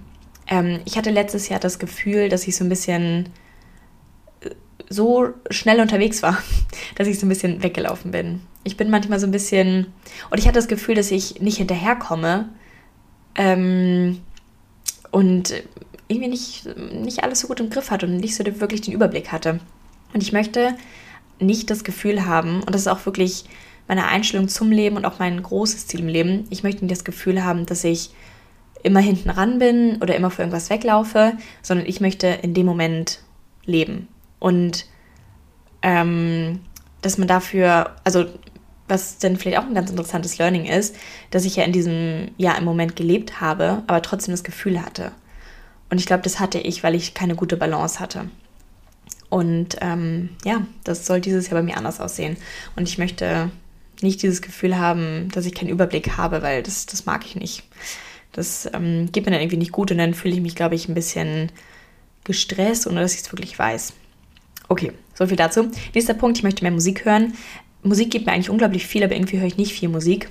[0.49, 3.29] ähm, ich hatte letztes Jahr das Gefühl, dass ich so ein bisschen
[4.93, 6.39] so schnell unterwegs war,
[6.97, 8.41] dass ich so ein bisschen weggelaufen bin.
[8.65, 9.93] Ich bin manchmal so ein bisschen,
[10.31, 12.49] und ich hatte das Gefühl, dass ich nicht hinterherkomme.
[13.35, 14.21] Ähm,
[15.11, 15.55] und
[16.09, 19.33] irgendwie nicht, nicht alles so gut im Griff hatte und nicht so wirklich den Überblick
[19.33, 19.61] hatte.
[20.13, 20.75] Und ich möchte
[21.39, 23.45] nicht das Gefühl haben, und das ist auch wirklich
[23.89, 27.05] meine Einstellung zum Leben und auch mein großes Ziel im Leben, ich möchte nicht das
[27.05, 28.11] Gefühl haben, dass ich
[28.83, 33.21] immer hinten ran bin oder immer vor irgendwas weglaufe, sondern ich möchte in dem Moment
[33.65, 34.09] leben.
[34.43, 34.87] Und
[35.83, 36.59] ähm,
[37.01, 38.27] dass man dafür, also
[38.89, 40.97] was dann vielleicht auch ein ganz interessantes Learning ist,
[41.31, 45.13] dass ich ja in diesem Jahr im Moment gelebt habe, aber trotzdem das Gefühl hatte.
[45.91, 48.31] Und ich glaube, das hatte ich, weil ich keine gute Balance hatte.
[49.31, 52.37] Und ähm, ja, das soll dieses Jahr bei mir anders aussehen.
[52.75, 53.49] Und ich möchte
[54.01, 57.63] nicht dieses Gefühl haben, dass ich keinen Überblick habe, weil das, das mag ich nicht.
[58.33, 60.89] Das ähm, geht mir dann irgendwie nicht gut und dann fühle ich mich, glaube ich,
[60.89, 61.53] ein bisschen
[62.25, 63.93] gestresst, ohne dass ich es wirklich weiß.
[64.69, 65.71] Okay, so viel dazu.
[65.95, 67.35] Nächster Punkt, ich möchte mehr Musik hören.
[67.83, 70.29] Musik gibt mir eigentlich unglaublich viel, aber irgendwie höre ich nicht viel Musik.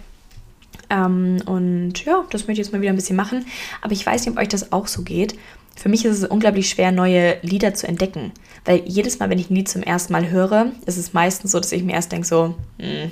[0.90, 3.46] Ähm, und ja, das möchte ich jetzt mal wieder ein bisschen machen.
[3.82, 5.36] Aber ich weiß nicht, ob euch das auch so geht.
[5.76, 8.32] Für mich ist es unglaublich schwer, neue Lieder zu entdecken.
[8.66, 11.60] Weil jedes Mal, wenn ich ein Lied zum ersten Mal höre, ist es meistens so,
[11.60, 13.12] dass ich mir erst denke, so, hm,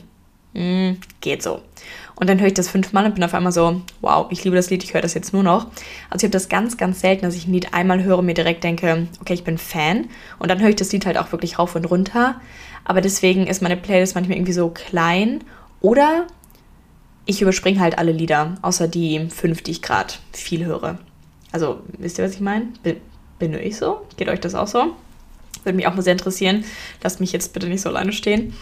[0.53, 1.61] hm, geht so.
[2.19, 4.69] Und dann höre ich das fünfmal und bin auf einmal so, wow, ich liebe das
[4.69, 5.67] Lied, ich höre das jetzt nur noch.
[6.09, 8.33] Also ich habe das ganz, ganz selten, dass ich ein Lied einmal höre und mir
[8.33, 10.09] direkt denke, okay, ich bin Fan.
[10.37, 12.41] Und dann höre ich das Lied halt auch wirklich rauf und runter.
[12.83, 15.45] Aber deswegen ist meine Playlist manchmal irgendwie so klein.
[15.79, 16.27] Oder
[17.25, 20.97] ich überspringe halt alle Lieder, außer die fünf, die ich gerade viel höre.
[21.53, 22.67] Also, wisst ihr, was ich meine?
[22.83, 24.05] Bin, nur ich so?
[24.17, 24.93] Geht euch das auch so?
[25.63, 26.65] Würde mich auch mal sehr interessieren.
[27.01, 28.53] Lasst mich jetzt bitte nicht so alleine stehen.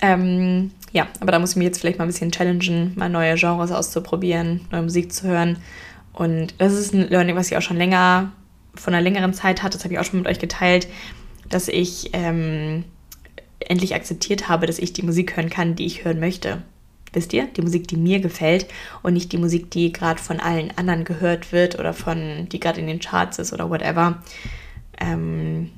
[0.00, 3.34] Ähm, ja, aber da muss ich mich jetzt vielleicht mal ein bisschen challengen, mal neue
[3.34, 5.58] Genres auszuprobieren, neue Musik zu hören.
[6.12, 8.32] Und das ist ein Learning, was ich auch schon länger,
[8.74, 10.88] von einer längeren Zeit hatte, das habe ich auch schon mit euch geteilt,
[11.48, 12.84] dass ich ähm,
[13.58, 16.62] endlich akzeptiert habe, dass ich die Musik hören kann, die ich hören möchte.
[17.12, 17.46] Wisst ihr?
[17.46, 18.66] Die Musik, die mir gefällt
[19.02, 22.80] und nicht die Musik, die gerade von allen anderen gehört wird oder von, die gerade
[22.80, 24.22] in den Charts ist oder whatever.
[25.00, 25.70] Ähm,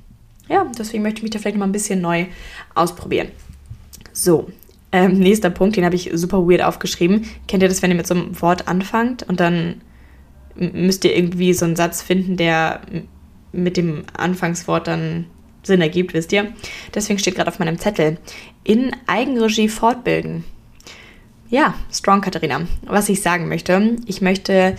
[0.49, 2.27] ja, deswegen möchte ich mich da vielleicht mal ein bisschen neu
[2.75, 3.29] ausprobieren.
[4.13, 4.51] So,
[4.93, 7.27] ähm, nächster Punkt, den habe ich super weird aufgeschrieben.
[7.47, 9.81] Kennt ihr das, wenn ihr mit so einem Wort anfangt und dann
[10.57, 12.81] müsst ihr irgendwie so einen Satz finden, der
[13.53, 15.27] mit dem Anfangswort dann
[15.63, 16.53] Sinn ergibt, wisst ihr?
[16.95, 18.19] Deswegen steht gerade auf meinem Zettel.
[18.65, 20.45] In Eigenregie fortbilden.
[21.51, 22.63] Ja, strong, Katharina.
[22.87, 24.77] Was ich sagen möchte, ich möchte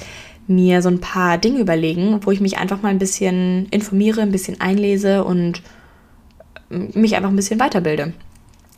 [0.48, 4.32] mir so ein paar Dinge überlegen, wo ich mich einfach mal ein bisschen informiere, ein
[4.32, 5.62] bisschen einlese und
[6.70, 8.14] mich einfach ein bisschen weiterbilde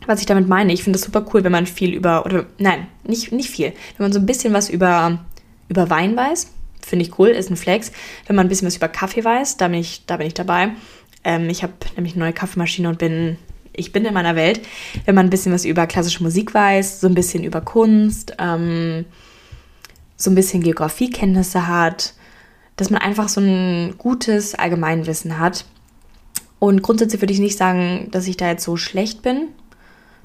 [0.05, 2.87] was ich damit meine, ich finde es super cool, wenn man viel über, oder nein,
[3.03, 5.19] nicht, nicht viel, wenn man so ein bisschen was über,
[5.69, 6.47] über Wein weiß,
[6.85, 7.91] finde ich cool, ist ein Flex.
[8.27, 10.71] Wenn man ein bisschen was über Kaffee weiß, da bin ich, da bin ich dabei.
[11.23, 13.37] Ähm, ich habe nämlich eine neue Kaffeemaschine und bin,
[13.71, 14.61] ich bin in meiner Welt.
[15.05, 19.05] Wenn man ein bisschen was über klassische Musik weiß, so ein bisschen über Kunst, ähm,
[20.17, 22.13] so ein bisschen Geografiekenntnisse hat,
[22.75, 25.65] dass man einfach so ein gutes Allgemeinwissen hat.
[26.59, 29.49] Und grundsätzlich würde ich nicht sagen, dass ich da jetzt so schlecht bin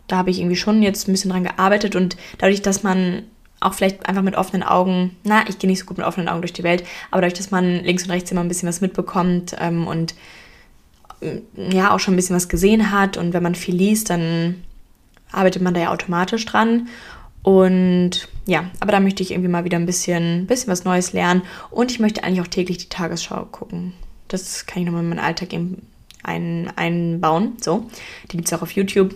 [0.08, 3.22] da habe ich irgendwie schon jetzt ein bisschen dran gearbeitet und dadurch, dass man
[3.60, 6.40] auch vielleicht einfach mit offenen Augen, na, ich gehe nicht so gut mit offenen Augen
[6.40, 9.56] durch die Welt, aber dadurch, dass man links und rechts immer ein bisschen was mitbekommt
[9.58, 10.14] ähm, und
[11.20, 14.62] äh, ja auch schon ein bisschen was gesehen hat und wenn man viel liest, dann
[15.32, 16.88] arbeitet man da ja automatisch dran.
[17.42, 21.42] Und ja, aber da möchte ich irgendwie mal wieder ein bisschen, bisschen was Neues lernen
[21.70, 23.94] und ich möchte eigentlich auch täglich die Tagesschau gucken.
[24.28, 25.50] Das kann ich nochmal in meinen Alltag
[26.22, 27.52] ein, einbauen.
[27.60, 27.88] So,
[28.30, 29.14] die gibt es auch auf YouTube.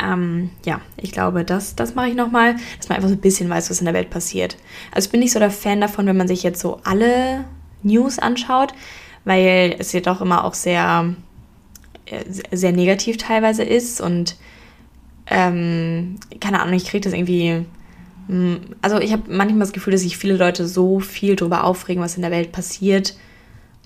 [0.00, 3.50] Ähm, ja, ich glaube, das, das mache ich nochmal, dass man einfach so ein bisschen
[3.50, 4.56] weiß, was in der Welt passiert.
[4.92, 7.44] Also ich bin nicht so der Fan davon, wenn man sich jetzt so alle
[7.82, 8.74] News anschaut,
[9.24, 11.14] weil es ja doch immer auch sehr,
[12.06, 14.36] äh, sehr negativ teilweise ist und
[15.30, 17.66] ähm, keine Ahnung, ich kriege das irgendwie.
[18.28, 22.02] Mm, also ich habe manchmal das Gefühl, dass sich viele Leute so viel darüber aufregen,
[22.02, 23.16] was in der Welt passiert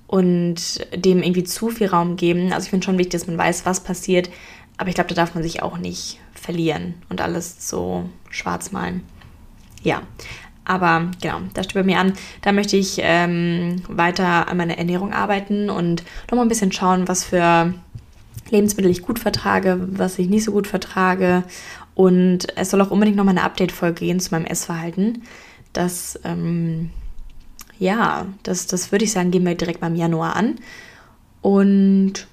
[0.06, 2.52] und dem irgendwie zu viel Raum geben.
[2.52, 4.30] Also ich finde schon wichtig, dass man weiß, was passiert,
[4.82, 9.04] aber ich glaube, da darf man sich auch nicht verlieren und alles so schwarz malen.
[9.84, 10.02] Ja,
[10.64, 12.14] aber genau, das steht bei mir an.
[12.40, 17.22] Da möchte ich ähm, weiter an meiner Ernährung arbeiten und nochmal ein bisschen schauen, was
[17.22, 17.72] für
[18.50, 21.44] Lebensmittel ich gut vertrage, was ich nicht so gut vertrage.
[21.94, 25.22] Und es soll auch unbedingt nochmal eine Update-Folge gehen zu meinem Essverhalten.
[25.72, 26.90] Das, ähm,
[27.78, 30.56] ja, das, das würde ich sagen, gehen wir direkt mal im Januar an.
[31.40, 32.26] Und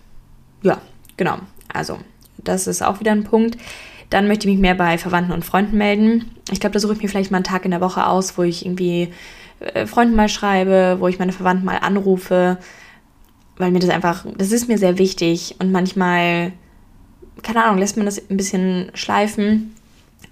[0.63, 0.81] ja,
[1.15, 1.37] genau.
[1.71, 1.99] Also
[2.43, 3.57] das ist auch wieder ein Punkt.
[4.09, 6.31] Dann möchte ich mich mehr bei Verwandten und Freunden melden.
[6.51, 8.43] Ich glaube, da suche ich mir vielleicht mal einen Tag in der Woche aus, wo
[8.43, 9.09] ich irgendwie
[9.59, 12.57] äh, Freunden mal schreibe, wo ich meine Verwandten mal anrufe,
[13.57, 16.53] weil mir das einfach, das ist mir sehr wichtig und manchmal,
[17.43, 19.75] keine Ahnung, lässt man das ein bisschen schleifen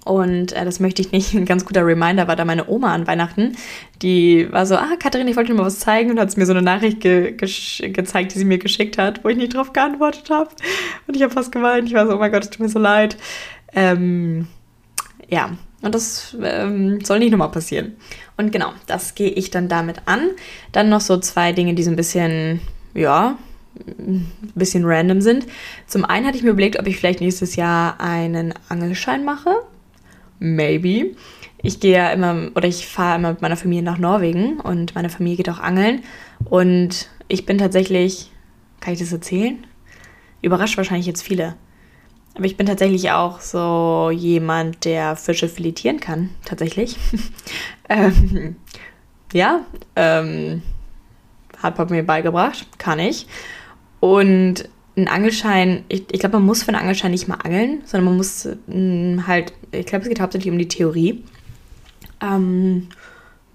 [0.07, 1.33] Und äh, das möchte ich nicht.
[1.35, 3.57] Ein ganz guter Reminder war da meine Oma an Weihnachten.
[4.01, 6.53] Die war so, ah, Katharin, ich wollte dir mal was zeigen und hat mir so
[6.53, 10.29] eine Nachricht ge ge gezeigt, die sie mir geschickt hat, wo ich nicht drauf geantwortet
[10.29, 10.49] habe.
[11.07, 11.87] Und ich habe fast geweint.
[11.87, 13.17] Ich war so, oh mein Gott, es tut mir so leid.
[13.73, 14.47] Ähm,
[15.29, 17.97] ja, und das ähm, soll nicht nochmal passieren.
[18.37, 20.29] Und genau, das gehe ich dann damit an.
[20.71, 22.61] Dann noch so zwei Dinge, die so ein bisschen,
[22.93, 23.37] ja,
[23.99, 25.45] ein bisschen random sind.
[25.85, 29.55] Zum einen hatte ich mir überlegt, ob ich vielleicht nächstes Jahr einen Angelschein mache.
[30.39, 31.15] Maybe.
[31.61, 35.09] Ich gehe ja immer, oder ich fahre immer mit meiner Familie nach Norwegen und meine
[35.09, 36.03] Familie geht auch angeln.
[36.45, 38.31] Und ich bin tatsächlich,
[38.79, 39.65] kann ich das erzählen?
[40.41, 41.55] Überrascht wahrscheinlich jetzt viele.
[42.35, 46.95] Aber ich bin tatsächlich auch so jemand, der Fische filetieren kann, tatsächlich.
[47.89, 48.55] ähm,
[49.33, 49.61] ja,
[49.95, 50.61] ähm,
[51.61, 53.25] hat Papa mir beigebracht, kann ich.
[53.99, 58.05] Und ein Angelschein, ich, ich glaube, man muss für einen Angelschein nicht mal angeln, sondern
[58.05, 61.23] man muss mh, hm, halt, ich glaube, es geht hauptsächlich um die Theorie.
[62.21, 62.87] Ähm,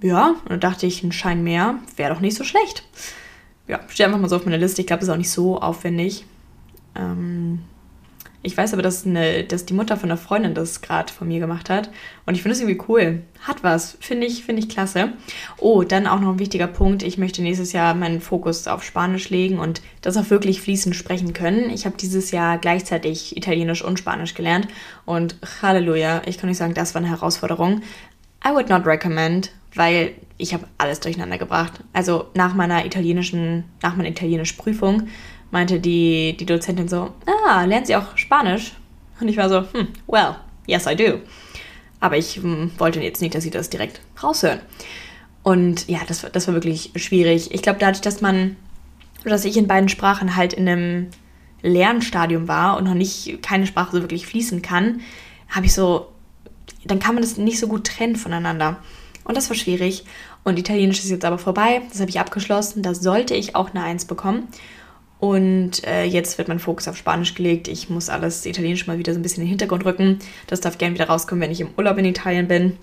[0.00, 2.84] ja, und dann dachte ich, ein Schein mehr wäre doch nicht so schlecht.
[3.66, 4.80] Ja, steht einfach mal so auf meiner Liste.
[4.80, 6.24] Ich glaube, das ist auch nicht so aufwendig.
[6.94, 7.60] Ähm,
[8.44, 11.38] ich weiß aber, dass, eine, dass die Mutter von einer Freundin das gerade von mir
[11.38, 11.90] gemacht hat.
[12.26, 13.22] Und ich finde das irgendwie cool.
[13.40, 13.96] Hat was.
[14.00, 15.12] Finde ich, find ich klasse.
[15.58, 17.04] Oh, dann auch noch ein wichtiger Punkt.
[17.04, 21.32] Ich möchte nächstes Jahr meinen Fokus auf Spanisch legen und das auch wirklich fließend sprechen
[21.32, 21.70] können.
[21.70, 24.66] Ich habe dieses Jahr gleichzeitig Italienisch und Spanisch gelernt.
[25.04, 27.82] Und Halleluja, ich kann nicht sagen, das war eine Herausforderung.
[28.44, 31.84] I would not recommend, weil ich habe alles durcheinander gebracht.
[31.92, 35.04] Also nach meiner italienischen, nach meiner italienischen Prüfung
[35.52, 37.12] meinte die, die Dozentin so,
[37.46, 38.72] ah, lernt sie auch Spanisch?
[39.20, 40.34] Und ich war so, hm, well,
[40.66, 41.20] yes I do.
[42.00, 44.60] Aber ich hm, wollte jetzt nicht, dass sie das direkt raushören.
[45.44, 47.52] Und ja, das, das war wirklich schwierig.
[47.52, 48.56] Ich glaube, dadurch, dass man,
[49.24, 51.08] dass ich in beiden Sprachen halt in einem
[51.62, 55.00] Lernstadium war und noch nicht keine Sprache so wirklich fließen kann,
[55.48, 56.08] habe ich so,
[56.84, 58.78] dann kann man das nicht so gut trennen voneinander.
[59.24, 60.04] Und das war schwierig.
[60.44, 61.82] Und Italienisch ist jetzt aber vorbei.
[61.90, 62.82] Das habe ich abgeschlossen.
[62.82, 64.48] Da sollte ich auch eine Eins bekommen.
[65.22, 67.68] Und äh, jetzt wird mein Fokus auf Spanisch gelegt.
[67.68, 70.18] Ich muss alles Italienisch mal wieder so ein bisschen in den Hintergrund rücken.
[70.48, 72.76] Das darf gerne wieder rauskommen, wenn ich im Urlaub in Italien bin.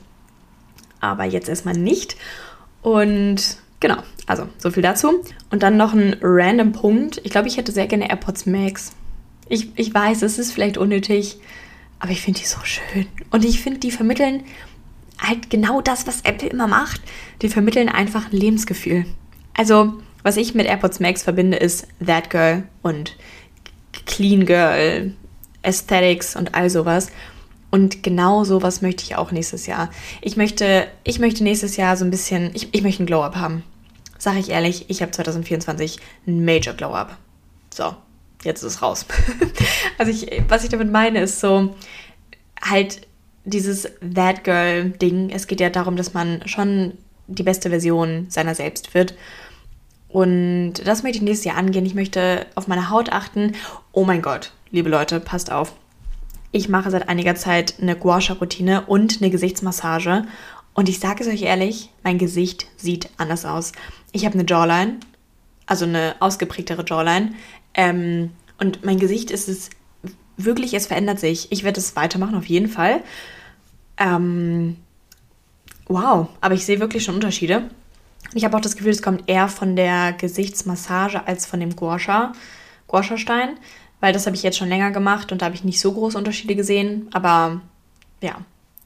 [1.02, 2.16] Aber jetzt erstmal nicht.
[2.82, 5.22] Und genau, also so viel dazu.
[5.52, 7.20] Und dann noch ein random Punkt.
[7.26, 8.94] Ich glaube, ich hätte sehr gerne AirPods Max.
[9.50, 11.40] Ich, ich weiß, es ist vielleicht unnötig,
[12.00, 13.06] aber ich finde die so schön.
[13.32, 14.46] Und ich finde, die vermitteln
[15.20, 17.02] halt genau das, was Apple immer macht.
[17.42, 19.06] Die vermitteln einfach ein Lebensgefühl.
[19.54, 23.16] Also, was ich mit AirPods Max verbinde, ist That Girl und
[24.06, 25.14] Clean Girl,
[25.64, 27.12] Aesthetics und all sowas.
[27.72, 29.90] Und genau sowas möchte ich auch nächstes Jahr.
[30.22, 33.64] Ich möchte, ich möchte nächstes Jahr so ein bisschen, ich, ich möchte einen Glow-Up haben.
[34.18, 37.18] Sag ich ehrlich, ich habe 2024 einen Major Glow-Up.
[37.72, 37.96] So,
[38.44, 39.06] jetzt ist es raus.
[39.98, 41.76] also ich, was ich damit meine, ist so
[42.62, 43.08] halt
[43.46, 45.30] dieses That Girl-Ding.
[45.30, 49.14] Es geht ja darum, dass man schon die beste Version seiner selbst wird.
[50.10, 51.86] Und das möchte ich nächstes Jahr angehen.
[51.86, 53.54] Ich möchte auf meine Haut achten.
[53.92, 55.74] Oh mein Gott, liebe Leute, passt auf.
[56.52, 60.26] Ich mache seit einiger Zeit eine Gua Sha-Routine und eine Gesichtsmassage.
[60.74, 63.72] Und ich sage es euch ehrlich, mein Gesicht sieht anders aus.
[64.12, 64.98] Ich habe eine Jawline,
[65.68, 67.34] also eine ausgeprägtere Jawline.
[67.76, 69.70] Ähm, und mein Gesicht ist es
[70.38, 71.52] wirklich, es verändert sich.
[71.52, 73.02] Ich werde es weitermachen, auf jeden Fall.
[73.98, 74.78] Ähm,
[75.86, 77.70] wow, aber ich sehe wirklich schon Unterschiede.
[78.34, 82.34] Ich habe auch das Gefühl, es kommt eher von der Gesichtsmassage als von dem Guasha,
[82.88, 83.58] Guasha-Stein,
[84.00, 86.18] weil das habe ich jetzt schon länger gemacht und da habe ich nicht so große
[86.18, 87.10] Unterschiede gesehen.
[87.12, 87.62] Aber
[88.22, 88.36] ja,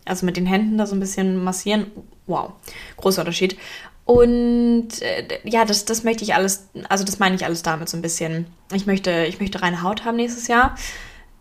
[0.06, 1.88] also mit den Händen da so ein bisschen massieren,
[2.26, 2.54] wow,
[2.98, 3.58] großer Unterschied.
[4.06, 7.98] Und äh, ja, das, das möchte ich alles, also das meine ich alles damit so
[7.98, 8.48] ein bisschen.
[8.74, 10.76] Ich möchte, ich möchte reine Haut haben nächstes Jahr.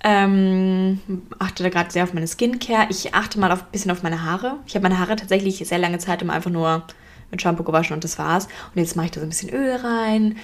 [0.04, 1.00] Ähm,
[1.38, 2.86] achte da gerade sehr auf meine Skincare.
[2.90, 4.56] Ich achte mal ein bisschen auf meine Haare.
[4.66, 6.84] Ich habe meine Haare tatsächlich sehr lange Zeit immer einfach nur
[7.32, 8.46] mit Shampoo gewaschen und das war's.
[8.74, 10.36] Und jetzt mache ich da so ein bisschen Öl rein.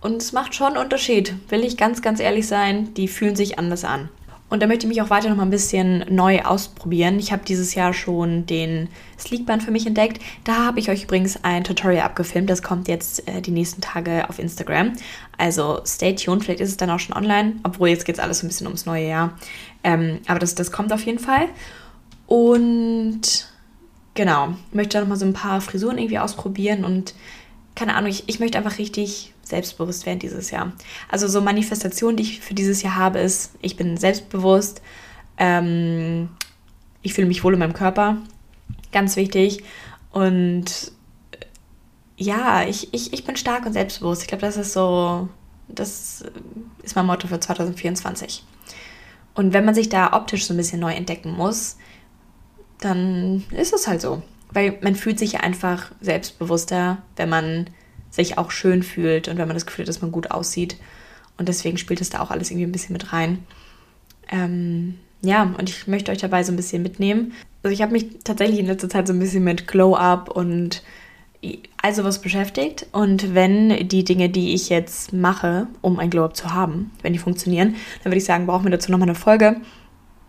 [0.00, 2.94] Und es macht schon einen Unterschied, will ich ganz, ganz ehrlich sein.
[2.94, 4.08] Die fühlen sich anders an.
[4.52, 7.18] Und da möchte ich mich auch weiter noch mal ein bisschen neu ausprobieren.
[7.18, 10.20] Ich habe dieses Jahr schon den Sleekband für mich entdeckt.
[10.44, 12.50] Da habe ich euch übrigens ein Tutorial abgefilmt.
[12.50, 14.92] Das kommt jetzt äh, die nächsten Tage auf Instagram.
[15.38, 16.44] Also stay tuned.
[16.44, 17.54] Vielleicht ist es dann auch schon online.
[17.62, 19.38] Obwohl jetzt geht es alles so ein bisschen ums neue Jahr.
[19.84, 21.48] Ähm, aber das, das kommt auf jeden Fall.
[22.26, 23.51] Und
[24.14, 27.14] genau, möchte da nochmal so ein paar Frisuren irgendwie ausprobieren und
[27.74, 30.72] keine Ahnung, ich, ich möchte einfach richtig selbstbewusst werden dieses Jahr.
[31.08, 34.82] Also so Manifestation, die ich für dieses Jahr habe, ist, ich bin selbstbewusst,
[35.38, 36.28] ähm,
[37.02, 38.18] ich fühle mich wohl in meinem Körper,
[38.92, 39.64] ganz wichtig.
[40.10, 40.92] Und
[41.32, 41.44] äh,
[42.16, 44.22] ja, ich, ich, ich bin stark und selbstbewusst.
[44.22, 45.28] Ich glaube, das ist so,
[45.68, 46.24] das
[46.82, 48.44] ist mein Motto für 2024.
[49.34, 51.78] Und wenn man sich da optisch so ein bisschen neu entdecken muss,
[52.84, 54.22] dann ist es halt so.
[54.52, 57.66] Weil man fühlt sich ja einfach selbstbewusster, wenn man
[58.10, 60.76] sich auch schön fühlt und wenn man das Gefühl hat, dass man gut aussieht.
[61.38, 63.38] Und deswegen spielt es da auch alles irgendwie ein bisschen mit rein.
[64.30, 67.32] Ähm, ja, und ich möchte euch dabei so ein bisschen mitnehmen.
[67.62, 70.82] Also ich habe mich tatsächlich in letzter Zeit so ein bisschen mit Glow-Up und
[71.80, 72.86] also was beschäftigt.
[72.92, 77.18] Und wenn die Dinge, die ich jetzt mache, um ein Glow-Up zu haben, wenn die
[77.18, 79.56] funktionieren, dann würde ich sagen, brauchen wir dazu nochmal eine Folge.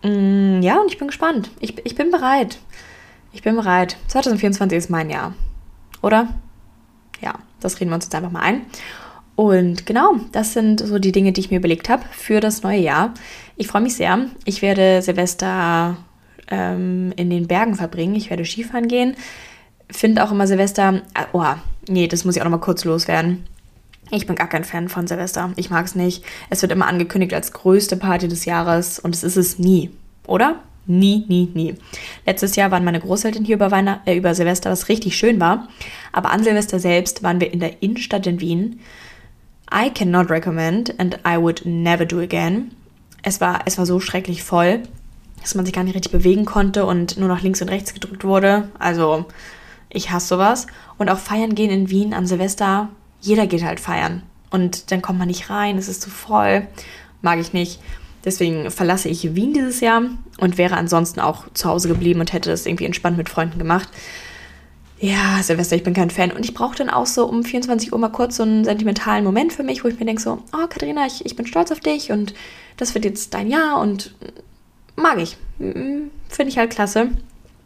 [0.03, 1.49] Mm, ja, und ich bin gespannt.
[1.59, 2.59] Ich, ich bin bereit.
[3.31, 3.97] Ich bin bereit.
[4.07, 5.33] 2024 ist mein Jahr.
[6.01, 6.27] Oder?
[7.21, 8.61] Ja, das reden wir uns jetzt einfach mal ein.
[9.35, 12.79] Und genau, das sind so die Dinge, die ich mir überlegt habe für das neue
[12.79, 13.13] Jahr.
[13.55, 14.27] Ich freue mich sehr.
[14.45, 15.97] Ich werde Silvester
[16.51, 18.15] ähm, in den Bergen verbringen.
[18.15, 19.15] Ich werde Skifahren gehen.
[19.89, 21.01] Finde auch immer Silvester.
[21.31, 21.43] Oh,
[21.87, 23.45] nee, das muss ich auch noch mal kurz loswerden.
[24.13, 25.51] Ich bin gar kein Fan von Silvester.
[25.55, 26.23] Ich mag es nicht.
[26.51, 29.89] Es wird immer angekündigt als größte Party des Jahres und es ist es nie,
[30.27, 30.59] oder?
[30.85, 31.73] Nie, nie, nie.
[32.23, 35.67] Letztes Jahr waren meine Großeltern hier über, Weihnacht, äh, über Silvester, was richtig schön war.
[36.11, 38.81] Aber an Silvester selbst waren wir in der Innenstadt in Wien.
[39.73, 42.69] I cannot recommend and I would never do again.
[43.23, 44.83] Es war, es war so schrecklich voll,
[45.41, 48.25] dass man sich gar nicht richtig bewegen konnte und nur noch links und rechts gedrückt
[48.25, 48.69] wurde.
[48.77, 49.25] Also,
[49.89, 50.67] ich hasse sowas.
[50.99, 52.89] Und auch feiern gehen in Wien an Silvester.
[53.23, 54.21] Jeder geht halt feiern.
[54.51, 56.67] Und dann kommt man nicht rein, es ist zu voll.
[57.21, 57.79] Mag ich nicht.
[58.25, 60.03] Deswegen verlasse ich Wien dieses Jahr
[60.39, 63.89] und wäre ansonsten auch zu Hause geblieben und hätte das irgendwie entspannt mit Freunden gemacht.
[64.99, 66.31] Ja, Silvester, ich bin kein Fan.
[66.31, 69.53] Und ich brauche dann auch so um 24 Uhr mal kurz so einen sentimentalen Moment
[69.53, 72.11] für mich, wo ich mir denke so, oh Katharina, ich, ich bin stolz auf dich
[72.11, 72.33] und
[72.77, 74.15] das wird jetzt dein Jahr und
[74.95, 75.37] mag ich.
[75.57, 76.11] Finde
[76.47, 77.09] ich halt klasse.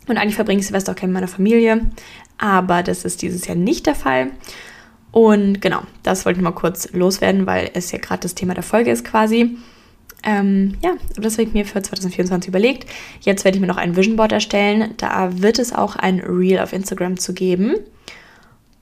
[0.07, 1.81] Und eigentlich verbringe ich Silvester auch gerne mit meiner Familie.
[2.37, 4.31] Aber das ist dieses Jahr nicht der Fall.
[5.17, 8.61] Und genau, das wollte ich mal kurz loswerden, weil es ja gerade das Thema der
[8.61, 9.57] Folge ist quasi.
[10.21, 12.87] Ähm, ja, das habe ich mir für 2024 überlegt.
[13.21, 14.93] Jetzt werde ich mir noch ein Vision Board erstellen.
[14.97, 17.77] Da wird es auch ein Reel auf Instagram zu geben.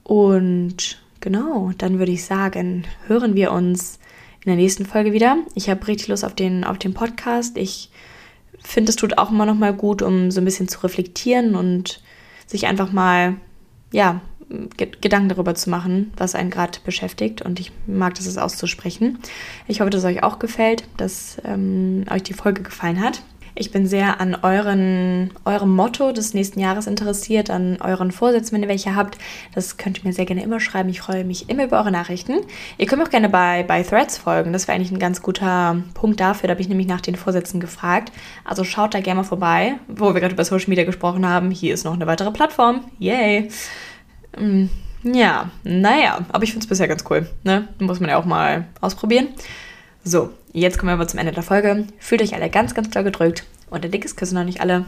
[0.04, 3.98] Und genau, dann würde ich sagen, hören wir uns
[4.43, 5.38] in der nächsten Folge wieder.
[5.54, 7.56] Ich habe richtig Lust auf den, auf den Podcast.
[7.56, 7.91] Ich
[8.60, 12.02] finde, es tut auch immer noch mal gut, um so ein bisschen zu reflektieren und
[12.45, 13.38] sich einfach mal,
[13.93, 14.19] ja,
[14.77, 17.41] Gedanken darüber zu machen, was einen gerade beschäftigt.
[17.41, 19.19] Und ich mag das, es auszusprechen.
[19.67, 23.21] Ich hoffe, dass es euch auch gefällt, dass ähm, euch die Folge gefallen hat.
[23.58, 28.63] Ich bin sehr an euren, eurem Motto des nächsten Jahres interessiert, an euren Vorsätzen, wenn
[28.63, 29.17] ihr welche habt.
[29.53, 30.89] Das könnt ihr mir sehr gerne immer schreiben.
[30.89, 32.34] Ich freue mich immer über eure Nachrichten.
[32.77, 34.51] Ihr könnt mir auch gerne bei, bei Threads folgen.
[34.51, 36.47] Das wäre eigentlich ein ganz guter Punkt dafür.
[36.47, 38.12] Da habe ich nämlich nach den Vorsätzen gefragt.
[38.43, 39.75] Also schaut da gerne mal vorbei.
[39.88, 42.81] Wo wir gerade über Social Media gesprochen haben, hier ist noch eine weitere Plattform.
[42.99, 43.49] Yay!
[44.39, 44.65] Mm,
[45.04, 47.30] ja, naja, aber ich finde es bisher ganz cool.
[47.43, 47.67] Ne?
[47.80, 49.28] Muss man ja auch mal ausprobieren.
[50.04, 51.86] So, jetzt kommen wir aber zum Ende der Folge.
[52.00, 54.86] Fühlt euch alle ganz, ganz doll gedrückt und ein dickes Küssen noch nicht alle.